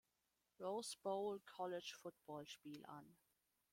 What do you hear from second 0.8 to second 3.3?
Bowl College-Football-Spiel an.